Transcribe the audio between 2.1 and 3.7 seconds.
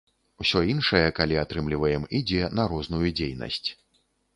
ідзе на розную дзейнасць.